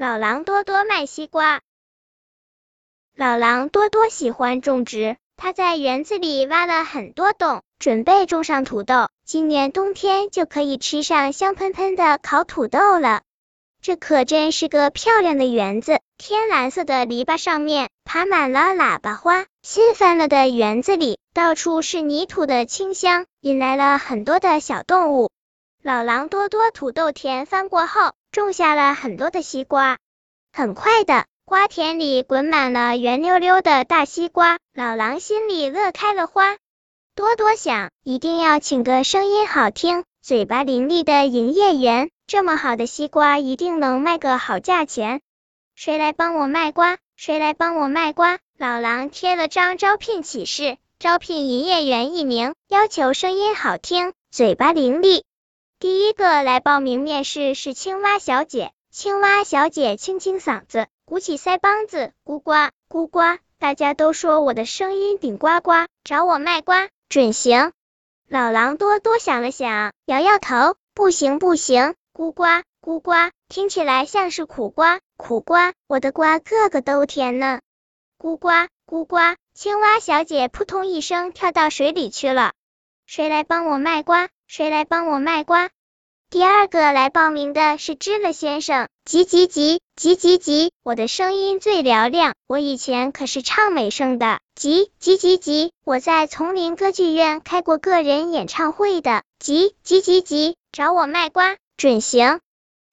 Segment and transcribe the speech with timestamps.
[0.00, 1.60] 老狼多多卖西瓜。
[3.16, 9.08] 老狼多多喜欢种植，他在园子里挖了很多洞，准备种上土豆。
[9.24, 13.22] 今年冬天就可以吃上香喷喷的烤土豆了。
[13.82, 25.32] 这可真是个漂亮的园子，天蓝色的篱笆上面爬满了喇叭花，新翻了的园子里到处是泥土的清香，引来了很多的小动物。
[25.88, 29.96] 老狼多多土豆田翻过后，种下了很多的西瓜。
[30.52, 36.58] 很快的，瓜田里滚满了圆溜溜的大西瓜，老狼心里乐开了花。
[37.14, 45.22] 多多想，一定要请个声音好听、嘴巴伶俐的营业员，这么好的西瓜，一定能卖个好价钱。
[45.74, 46.98] 谁来帮我卖瓜？
[47.16, 48.38] 谁来帮我卖瓜？
[48.58, 55.22] 老狼贴了张招聘启事，招聘营业员一名，要求声音好听、嘴巴伶俐。
[55.80, 58.72] 第一个来报名面试是青蛙小姐。
[58.90, 66.88] 青蛙小姐清清嗓子，鼓起腮帮子，咕呱咕呱，大家都说我的声音顶呱呱，找我卖瓜。
[67.08, 67.72] 准行。
[68.26, 77.60] 老狼多多想了想，摇摇头，不行不行，咕呱咕呱，听起来像是苦瓜，苦瓜，我的瓜个个都甜呢。
[78.18, 78.48] 咕呱
[78.84, 82.52] 咕呱，青蛙小姐扑通一声跳到水里去了。
[83.06, 84.28] 谁来帮我卖瓜？
[84.48, 85.68] 谁来帮我卖瓜？
[86.30, 102.40] 第二个来报名的是知了先生，急急急急急急，我的声音最嘹亮，我以前可是唱美声的，急急急急，我在丛林歌剧院开过个人演唱会的，急急急急，找我卖瓜准行。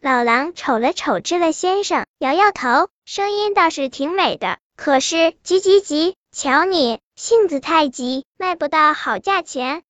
[0.00, 9.82] 老狼瞅了瞅知了先生，摇摇头，声音倒是挺美的，可是急急急，瞧你性子太急，卖不到好价钱，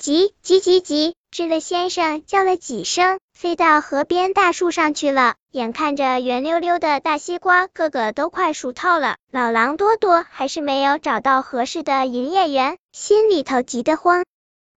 [0.00, 1.14] 急急急急。
[1.30, 5.34] 知了先生叫了几声，飞到河边大树上去了。
[5.52, 14.24] 眼看着圆溜溜的大西瓜个个都快熟透了，老狼多多还是没有找到合适的营业员，心里头急得慌。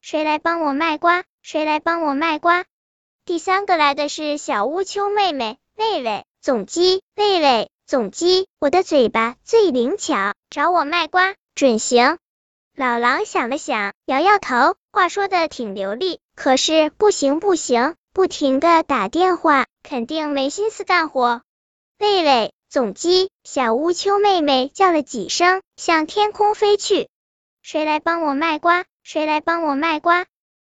[0.02, 1.24] 谁来帮我卖瓜？
[1.42, 2.66] 谁来帮我卖瓜？
[3.24, 12.18] 第三个来的是小乌秋妹妹，喂喂，总机，喂喂，总机，我的嘴巴最灵巧，找我卖瓜准行。
[12.76, 16.20] 老狼想了想，摇摇头，话说的挺流利。
[16.36, 21.42] 可是不行不行，不停的打电话，肯定没心思干活。
[21.98, 27.10] 喂喂，总机，小乌秋妹妹叫了几声，向天空飞去。
[27.64, 28.86] 谁来帮我卖瓜？
[29.04, 30.28] 谁来帮我卖瓜？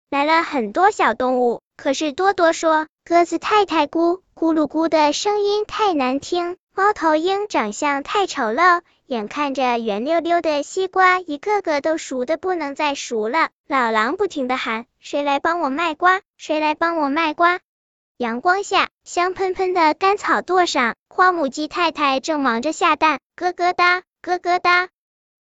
[0.10, 8.82] 来了很多小动物，可是多多说，鸽子太太咕咕噜咕的声音太难听，猫头鹰长相太丑陋。
[9.10, 16.22] 眼看着圆溜溜的西瓜一个个都熟的不能再熟了，老狼不停的喊：“谁来帮我卖瓜？
[16.38, 17.60] 谁来帮我卖瓜？”
[18.18, 24.90] 阳光下，香喷喷的干草垛上，花母鸡太太正忙着下蛋，咯咯哒，咯咯哒。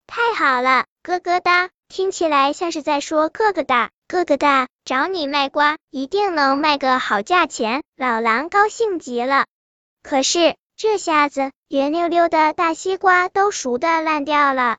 [0.07, 7.83] 太好了，咯咯哒，听起来像是在说咯咯哒，咯咯哒，找你卖瓜，一定能卖个好价钱。
[7.99, 9.45] 老狼高兴极了。
[10.03, 10.57] 可是。
[10.81, 14.79] 这下子，圆溜溜的大西瓜都熟的烂掉了。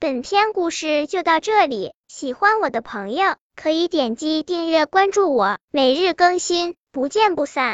[0.00, 7.70] 本篇故事就到这里，喜欢我的朋友可以点击订阅关注我，每日更新，不见不散。